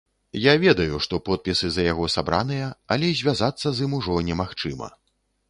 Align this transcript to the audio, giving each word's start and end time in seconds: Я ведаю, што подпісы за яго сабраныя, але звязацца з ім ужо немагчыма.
Я 0.43 0.53
ведаю, 0.61 0.95
што 1.05 1.19
подпісы 1.29 1.69
за 1.75 1.85
яго 1.91 2.09
сабраныя, 2.15 2.71
але 2.97 3.13
звязацца 3.21 3.67
з 3.79 3.87
ім 3.89 3.95
ужо 4.01 4.19
немагчыма. 4.33 4.93